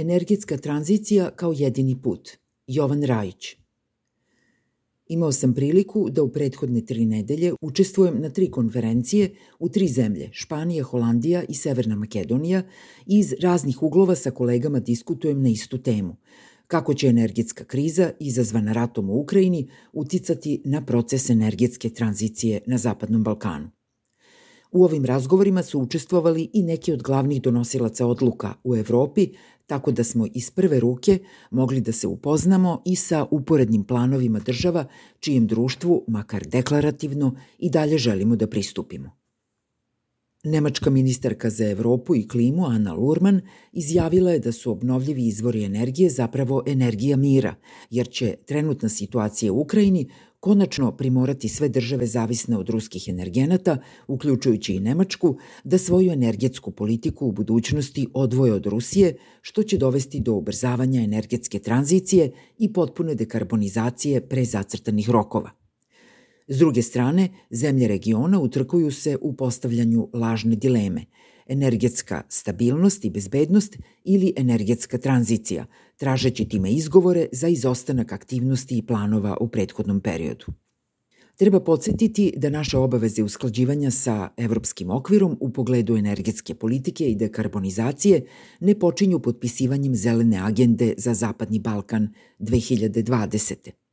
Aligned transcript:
Energetska 0.00 0.56
tranzicija 0.56 1.30
kao 1.30 1.52
jedini 1.56 2.02
put. 2.02 2.30
Jovan 2.66 3.02
Rajić. 3.02 3.56
Imao 5.08 5.32
sam 5.32 5.54
priliku 5.54 6.10
da 6.10 6.22
u 6.22 6.32
prethodne 6.32 6.84
tri 6.84 7.04
nedelje 7.04 7.54
učestvujem 7.60 8.20
na 8.20 8.30
tri 8.30 8.50
konferencije 8.50 9.30
u 9.58 9.68
tri 9.68 9.88
zemlje, 9.88 10.28
Španija, 10.32 10.84
Holandija 10.84 11.42
i 11.48 11.54
Severna 11.54 11.96
Makedonija, 11.96 12.62
i 13.06 13.18
iz 13.18 13.34
raznih 13.40 13.82
uglova 13.82 14.14
sa 14.14 14.30
kolegama 14.30 14.80
diskutujem 14.80 15.42
na 15.42 15.48
istu 15.48 15.78
temu– 15.78 16.16
kako 16.66 16.94
će 16.94 17.08
energetska 17.08 17.64
kriza 17.64 18.10
izazvana 18.20 18.72
ratom 18.72 19.10
u 19.10 19.20
Ukrajini 19.20 19.70
uticati 19.92 20.62
na 20.64 20.84
proces 20.84 21.30
energetske 21.30 21.90
tranzicije 21.90 22.60
na 22.66 22.78
Zapadnom 22.78 23.22
Balkanu. 23.22 23.70
U 24.72 24.84
ovim 24.84 25.04
razgovorima 25.04 25.62
su 25.62 25.80
učestvovali 25.80 26.50
i 26.52 26.62
neki 26.62 26.92
od 26.92 27.02
glavnih 27.02 27.42
donosilaca 27.42 28.06
odluka 28.06 28.54
u 28.64 28.76
Evropi, 28.76 29.28
tako 29.68 29.92
da 29.92 30.04
smo 30.04 30.26
iz 30.34 30.50
prve 30.50 30.80
ruke 30.80 31.18
mogli 31.50 31.80
da 31.80 31.92
se 31.92 32.06
upoznamo 32.06 32.82
i 32.84 32.96
sa 32.96 33.26
uporednim 33.30 33.84
planovima 33.84 34.38
država 34.38 34.86
čijem 35.20 35.46
društvu, 35.46 36.04
makar 36.08 36.46
deklarativno, 36.46 37.34
i 37.58 37.70
dalje 37.70 37.98
želimo 37.98 38.36
da 38.36 38.46
pristupimo. 38.46 39.18
Nemačka 40.44 40.90
ministarka 40.90 41.50
za 41.50 41.70
Evropu 41.70 42.14
i 42.14 42.28
klimu 42.28 42.66
Ana 42.66 42.92
Lurman 42.92 43.40
izjavila 43.72 44.30
je 44.30 44.38
da 44.38 44.52
su 44.52 44.70
obnovljivi 44.70 45.26
izvori 45.26 45.64
energije 45.64 46.10
zapravo 46.10 46.62
energija 46.66 47.16
mira, 47.16 47.54
jer 47.90 48.08
će 48.08 48.36
trenutna 48.46 48.88
situacija 48.88 49.52
u 49.52 49.60
Ukrajini 49.60 50.10
konačno 50.40 50.96
primorati 50.96 51.48
sve 51.48 51.68
države 51.68 52.06
zavisne 52.06 52.56
od 52.56 52.68
ruskih 52.68 53.08
energenata, 53.08 53.78
uključujući 54.06 54.74
i 54.74 54.80
Nemačku, 54.80 55.36
da 55.64 55.78
svoju 55.78 56.12
energetsku 56.12 56.70
politiku 56.70 57.26
u 57.26 57.32
budućnosti 57.32 58.06
odvoje 58.14 58.52
od 58.52 58.66
Rusije, 58.66 59.16
što 59.42 59.62
će 59.62 59.78
dovesti 59.78 60.20
do 60.20 60.32
ubrzavanja 60.32 61.02
energetske 61.02 61.58
tranzicije 61.58 62.30
i 62.58 62.72
potpune 62.72 63.14
dekarbonizacije 63.14 64.28
pre 64.28 64.44
zacrtanih 64.44 65.10
rokova. 65.10 65.50
S 66.48 66.58
druge 66.58 66.82
strane, 66.82 67.28
zemlje 67.50 67.88
regiona 67.88 68.40
utrkuju 68.40 68.90
se 68.90 69.16
u 69.20 69.36
postavljanju 69.36 70.08
lažne 70.12 70.56
dileme– 70.56 71.04
energetska 71.48 72.22
stabilnost 72.28 73.04
i 73.04 73.10
bezbednost 73.10 73.78
ili 74.04 74.32
energetska 74.36 74.98
tranzicija, 74.98 75.66
tražeći 75.96 76.48
time 76.48 76.72
izgovore 76.72 77.26
za 77.32 77.48
izostanak 77.48 78.12
aktivnosti 78.12 78.78
i 78.78 78.86
planova 78.86 79.36
u 79.40 79.48
prethodnom 79.48 80.00
periodu. 80.00 80.46
Treba 81.36 81.60
podsjetiti 81.60 82.32
da 82.36 82.50
naše 82.50 82.78
obaveze 82.78 83.22
usklađivanja 83.22 83.90
sa 83.90 84.28
evropskim 84.36 84.90
okvirom 84.90 85.36
u 85.40 85.52
pogledu 85.52 85.96
energetske 85.96 86.54
politike 86.54 87.10
i 87.10 87.16
dekarbonizacije 87.16 88.26
ne 88.60 88.78
počinju 88.78 89.18
potpisivanjem 89.18 89.94
zelene 89.94 90.38
agende 90.42 90.94
za 90.96 91.14
Zapadni 91.14 91.58
Balkan 91.58 92.08
2020. 92.38 93.87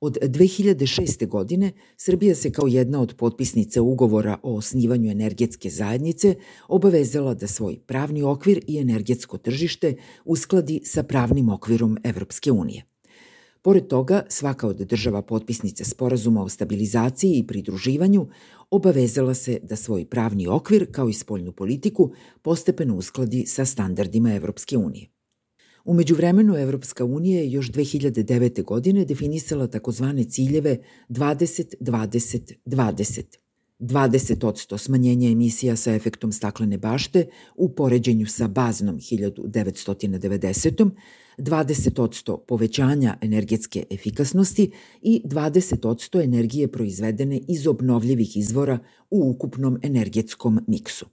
Od 0.00 0.18
2006. 0.22 1.26
godine 1.26 1.72
Srbija 1.96 2.34
se 2.34 2.52
kao 2.52 2.66
jedna 2.66 3.00
od 3.00 3.14
potpisnica 3.14 3.82
ugovora 3.82 4.38
o 4.42 4.56
osnivanju 4.56 5.10
energetske 5.10 5.70
zajednice 5.70 6.34
obavezala 6.68 7.34
da 7.34 7.46
svoj 7.46 7.78
pravni 7.86 8.22
okvir 8.22 8.60
i 8.66 8.78
energetsko 8.78 9.38
tržište 9.38 9.96
uskladi 10.24 10.80
sa 10.84 11.02
pravnim 11.02 11.48
okvirom 11.48 11.98
Evropske 12.04 12.52
unije. 12.52 12.84
Pored 13.62 13.86
toga, 13.86 14.22
svaka 14.28 14.68
od 14.68 14.76
država 14.76 15.22
potpisnica 15.22 15.84
sporazuma 15.84 16.42
o 16.42 16.48
stabilizaciji 16.48 17.32
i 17.38 17.46
pridruživanju 17.46 18.28
obavezala 18.70 19.34
se 19.34 19.58
da 19.62 19.76
svoj 19.76 20.04
pravni 20.04 20.46
okvir 20.46 20.86
kao 20.92 21.08
i 21.08 21.12
spoljnu 21.12 21.52
politiku 21.52 22.12
postepeno 22.42 22.96
uskladi 22.96 23.46
sa 23.46 23.64
standardima 23.64 24.34
Evropske 24.34 24.76
unije. 24.76 25.17
Umeđu 25.84 26.14
vremenu 26.14 26.56
Evropska 26.56 27.04
unija 27.04 27.40
je 27.40 27.52
još 27.52 27.70
2009. 27.70 28.64
godine 28.64 29.04
definisala 29.04 29.66
takozvane 29.66 30.24
ciljeve 30.24 30.78
20-20-20. 31.08 33.22
20% 33.78 34.78
smanjenja 34.78 35.30
emisija 35.30 35.76
sa 35.76 35.94
efektom 35.94 36.32
staklene 36.32 36.78
bašte 36.78 37.26
u 37.56 37.74
poređenju 37.74 38.26
sa 38.26 38.48
baznom 38.48 38.98
1990. 38.98 40.90
20% 41.38 42.38
povećanja 42.48 43.18
energetske 43.20 43.84
efikasnosti 43.90 44.70
i 45.02 45.22
20% 45.24 46.24
energije 46.24 46.72
proizvedene 46.72 47.40
iz 47.48 47.66
obnovljivih 47.66 48.36
izvora 48.36 48.78
u 49.10 49.30
ukupnom 49.30 49.78
energetskom 49.82 50.60
miksu. 50.66 51.06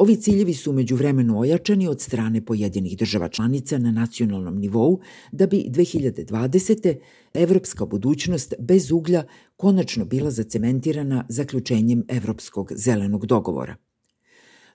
Ovi 0.00 0.16
ciljevi 0.16 0.54
su 0.54 0.72
među 0.72 0.96
vremenu 0.96 1.40
ojačani 1.40 1.88
od 1.88 2.00
strane 2.00 2.44
pojedinih 2.44 2.98
država 2.98 3.28
članica 3.28 3.78
na 3.78 3.90
nacionalnom 3.90 4.58
nivou 4.58 5.00
da 5.32 5.46
bi 5.46 5.64
2020. 5.68 6.94
evropska 7.34 7.86
budućnost 7.86 8.54
bez 8.58 8.90
uglja 8.90 9.24
konačno 9.56 10.04
bila 10.04 10.30
zacementirana 10.30 11.24
zaključenjem 11.28 12.04
Evropskog 12.08 12.72
zelenog 12.74 13.26
dogovora. 13.26 13.76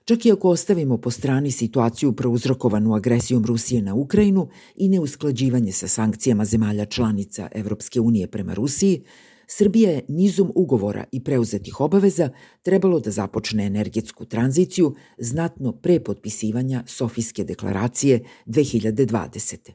Čak 0.04 0.26
i 0.26 0.32
ako 0.32 0.48
ostavimo 0.48 0.98
po 0.98 1.10
strani 1.10 1.50
situaciju 1.50 2.12
prouzrokovanu 2.12 2.94
agresijom 2.94 3.44
Rusije 3.44 3.82
na 3.82 3.94
Ukrajinu 3.94 4.48
i 4.76 4.88
neusklađivanje 4.88 5.72
sa 5.72 5.88
sankcijama 5.88 6.44
zemalja 6.44 6.84
članica 6.84 7.48
Evropske 7.52 8.00
unije 8.00 8.26
prema 8.26 8.54
Rusiji, 8.54 9.02
Srbija 9.46 9.90
je 9.90 10.04
nizom 10.08 10.52
ugovora 10.54 11.04
i 11.12 11.24
preuzetih 11.24 11.80
obaveza 11.80 12.30
trebalo 12.62 13.00
da 13.00 13.10
započne 13.10 13.66
energetsku 13.66 14.24
tranziciju 14.24 14.94
znatno 15.18 15.72
pre 15.72 16.00
potpisivanja 16.00 16.82
Sofijske 16.86 17.44
deklaracije 17.44 18.24
2020. 18.46 19.70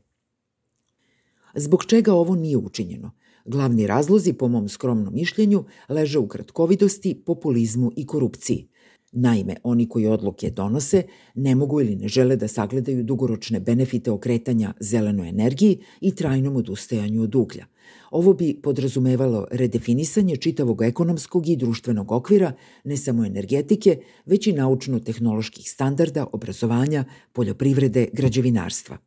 Zbog 1.56 1.86
čega 1.86 2.14
ovo 2.14 2.36
nije 2.36 2.58
učinjeno? 2.58 3.12
Glavni 3.46 3.88
razlozi, 3.88 4.34
po 4.34 4.48
mom 4.48 4.70
skromnom 4.70 5.14
mišljenju, 5.14 5.64
leže 5.90 6.20
u 6.20 6.28
kratkovidosti, 6.28 7.24
populizmu 7.26 7.92
i 7.96 8.06
korupciji. 8.06 8.68
Naime, 9.12 9.56
oni 9.64 9.90
koji 9.90 10.08
odluke 10.08 10.50
donose 10.50 11.04
ne 11.36 11.56
mogu 11.56 11.82
ili 11.82 11.96
ne 11.96 12.08
žele 12.08 12.36
da 12.36 12.48
sagledaju 12.48 13.04
dugoročne 13.04 13.60
benefite 13.60 14.12
okretanja 14.12 14.74
zelenoj 14.80 15.30
energiji 15.30 15.80
i 16.02 16.16
trajnom 16.16 16.56
odustajanju 16.56 17.24
od 17.24 17.36
uglja– 17.36 17.66
Ovo 18.12 18.34
bi 18.34 18.60
podrazumevalo 18.64 19.48
redefinisanje 19.52 20.36
čitavog 20.36 20.82
ekonomskog 20.82 21.48
i 21.48 21.56
društvenog 21.56 22.12
okvira, 22.12 22.52
ne 22.84 22.98
samo 22.98 23.26
energetike, 23.26 23.98
već 24.26 24.48
i 24.48 24.54
naučno-tehnoloških 24.54 25.70
standarda, 25.70 26.26
obrazovanja, 26.32 27.06
poljoprivrede, 27.34 28.08
građevinarstva. 28.14 28.98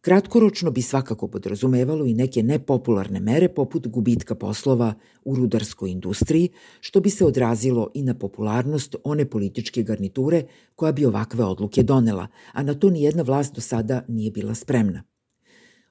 Kratkoročno 0.00 0.70
bi 0.70 0.82
svakako 0.82 1.28
podrazumevalo 1.28 2.06
i 2.06 2.14
neke 2.14 2.42
nepopularne 2.42 3.20
mere 3.20 3.48
poput 3.48 3.88
gubitka 3.88 4.34
poslova 4.34 4.94
u 5.24 5.34
rudarskoj 5.34 5.90
industriji, 5.90 6.48
što 6.80 7.00
bi 7.00 7.10
se 7.10 7.24
odrazilo 7.24 7.90
i 7.94 8.02
na 8.02 8.14
popularnost 8.14 8.96
one 9.04 9.30
političke 9.30 9.82
garniture 9.82 10.44
koja 10.74 10.92
bi 10.92 11.06
ovakve 11.06 11.44
odluke 11.44 11.82
donela, 11.82 12.26
a 12.52 12.62
na 12.62 12.74
to 12.74 12.90
nijedna 12.90 13.22
vlast 13.22 13.54
do 13.54 13.60
sada 13.60 14.04
nije 14.08 14.30
bila 14.30 14.54
spremna. 14.54 15.02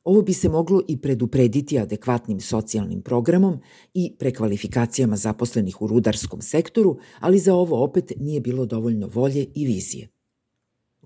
Ovo 0.04 0.22
bi 0.22 0.34
se 0.34 0.50
moglo 0.50 0.82
i 0.88 0.98
preduprediti 0.98 1.80
adekvatnim 1.80 2.40
socijalnim 2.40 3.02
programom 3.02 3.60
i 3.94 4.16
prekvalifikacijama 4.20 5.16
zaposlenih 5.16 5.82
u 5.82 5.88
rudarskom 5.88 6.42
sektoru, 6.42 6.98
ali 7.20 7.40
za 7.40 7.56
ovo 7.56 7.84
opet 7.84 8.12
nije 8.18 8.42
bilo 8.42 8.66
dovoljno 8.66 9.08
volje 9.08 9.48
i 9.56 9.66
vizije. 9.66 10.19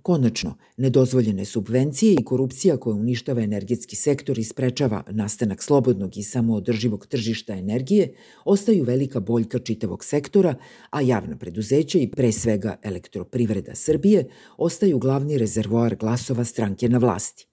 Konačno, 0.04 0.58
nedozvoljene 0.78 1.46
subvencije 1.46 2.14
i 2.14 2.24
korupcija 2.24 2.78
koja 2.78 2.96
uništava 2.96 3.42
energetski 3.42 3.96
sektor 3.96 4.40
i 4.40 4.44
sprečava 4.44 5.04
nastanak 5.10 5.64
slobodnog 5.64 6.18
i 6.18 6.24
samoodrživog 6.24 7.08
tržišta 7.08 7.54
energije 7.54 8.14
ostaju 8.46 8.84
velika 8.84 9.20
boljka 9.20 9.60
čitavog 9.60 10.04
sektora, 10.04 10.56
a 10.90 11.02
javna 11.02 11.38
preduzeća 11.38 12.00
i 12.00 12.12
pre 12.12 12.32
svega 12.32 12.76
elektroprivreda 12.84 13.76
Srbije 13.76 14.28
ostaju 14.58 15.00
glavni 15.00 15.38
rezervoar 15.38 15.96
glasova 15.96 16.44
stranke 16.44 16.90
na 16.90 16.98
vlasti 16.98 17.48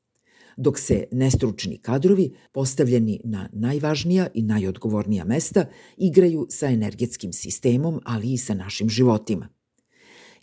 dok 0.56 0.78
se 0.78 1.04
nestručni 1.12 1.78
kadrovi, 1.78 2.34
postavljeni 2.52 3.20
na 3.24 3.48
najvažnija 3.52 4.26
i 4.34 4.42
najodgovornija 4.42 5.24
mesta, 5.24 5.66
igraju 5.96 6.46
sa 6.50 6.66
energetskim 6.66 7.32
sistemom, 7.32 8.00
ali 8.04 8.32
i 8.32 8.38
sa 8.38 8.54
našim 8.54 8.88
životima. 8.88 9.59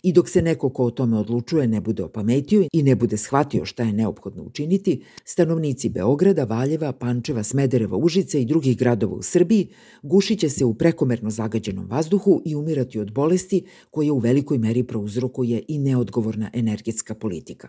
I 0.02 0.12
dok 0.12 0.28
se 0.28 0.42
neko 0.42 0.68
ko 0.70 0.84
o 0.84 0.90
tome 0.90 1.18
odlučuje 1.18 1.66
ne 1.66 1.80
bude 1.80 2.02
opametio 2.02 2.68
i 2.72 2.82
ne 2.82 2.94
bude 2.94 3.16
shvatio 3.16 3.64
šta 3.64 3.82
je 3.82 3.92
neophodno 3.92 4.42
učiniti, 4.42 5.02
stanovnici 5.24 5.88
Beograda, 5.88 6.44
Valjeva, 6.44 6.92
Pančeva, 6.92 7.42
Smedereva, 7.42 7.96
Užice 7.96 8.42
i 8.42 8.44
drugih 8.44 8.78
gradova 8.78 9.16
u 9.16 9.22
Srbiji 9.22 9.68
gušiće 10.02 10.48
se 10.48 10.64
u 10.64 10.74
prekomerno 10.74 11.30
zagađenom 11.30 11.86
vazduhu 11.86 12.42
i 12.44 12.54
umirati 12.54 12.98
od 12.98 13.12
bolesti 13.12 13.64
koje 13.90 14.10
u 14.10 14.18
velikoj 14.18 14.58
meri 14.58 14.82
prouzrokuje 14.82 15.62
i 15.68 15.78
neodgovorna 15.78 16.50
energetska 16.52 17.14
politika. 17.14 17.68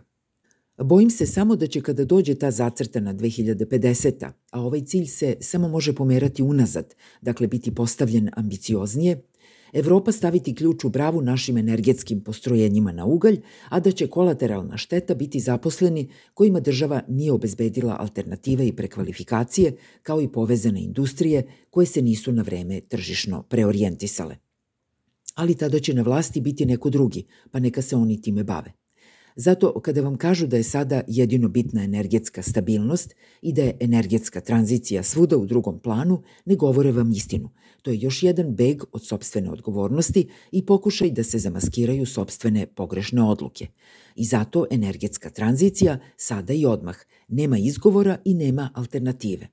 Bojim 0.84 1.10
se 1.10 1.26
samo 1.26 1.56
da 1.56 1.68
će 1.68 1.82
kada 1.82 2.06
dođe 2.06 2.36
ta 2.36 2.52
zacrtana 2.52 3.14
2050. 3.14 4.32
a 4.52 4.62
ovaj 4.62 4.82
cilj 4.82 5.06
se 5.06 5.36
samo 5.42 5.68
može 5.68 5.94
pomerati 5.94 6.44
unazad, 6.44 6.96
dakle 7.22 7.48
biti 7.48 7.76
postavljen 7.76 8.30
ambicioznije, 8.36 9.22
Evropa 9.74 10.12
staviti 10.12 10.56
ključ 10.56 10.84
u 10.84 10.90
bravu 10.90 11.22
našim 11.22 11.58
energetskim 11.58 12.22
postrojenjima 12.24 12.92
na 12.92 13.06
ugalj, 13.06 13.42
a 13.70 13.80
da 13.80 13.92
će 13.92 14.08
kolateralna 14.08 14.78
šteta 14.78 15.16
biti 15.16 15.40
zaposleni 15.40 16.10
kojima 16.34 16.60
država 16.60 17.02
nije 17.08 17.32
obezbedila 17.32 17.98
alternative 18.00 18.68
i 18.68 18.76
prekvalifikacije, 18.76 19.76
kao 20.04 20.22
i 20.22 20.32
povezane 20.32 20.82
industrije 20.82 21.48
koje 21.70 21.86
se 21.86 22.02
nisu 22.02 22.32
na 22.32 22.42
vreme 22.42 22.82
tržišno 22.82 23.44
preorijentisale. 23.44 24.38
Ali 25.36 25.56
tada 25.56 25.80
će 25.80 25.94
na 25.94 26.02
vlasti 26.02 26.42
biti 26.42 26.66
neko 26.66 26.90
drugi, 26.90 27.26
pa 27.52 27.60
neka 27.60 27.82
se 27.82 27.96
oni 27.96 28.22
time 28.22 28.44
bave. 28.44 28.79
Zato 29.42 29.80
kada 29.82 30.02
vam 30.02 30.18
kažu 30.18 30.48
da 30.48 30.58
je 30.58 30.64
sada 30.64 31.02
jedino 31.08 31.48
bitna 31.48 31.84
energetska 31.84 32.42
stabilnost 32.42 33.16
i 33.42 33.54
da 33.54 33.62
je 33.62 33.78
energetska 33.80 34.42
tranzicija 34.42 35.04
svuda 35.04 35.38
u 35.38 35.46
drugom 35.46 35.80
planu, 35.80 36.24
ne 36.46 36.56
govore 36.56 36.92
vam 36.92 37.12
istinu. 37.12 37.50
To 37.82 37.92
je 37.92 38.00
još 38.00 38.24
jedan 38.24 38.56
beg 38.56 38.84
od 38.92 39.06
sobstvene 39.06 39.52
odgovornosti 39.52 40.28
i 40.52 40.66
pokušaj 40.66 41.12
da 41.12 41.24
se 41.24 41.40
zamaskiraju 41.40 42.06
sobstvene 42.06 42.66
pogrešne 42.66 43.24
odluke. 43.24 43.68
I 44.16 44.26
zato 44.26 44.66
energetska 44.72 45.30
tranzicija 45.30 46.00
sada 46.18 46.54
i 46.54 46.66
odmah 46.66 46.98
nema 47.28 47.58
izgovora 47.58 48.18
i 48.26 48.34
nema 48.34 48.70
alternative. 48.74 49.48